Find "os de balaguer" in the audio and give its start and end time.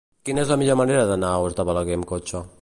1.49-1.99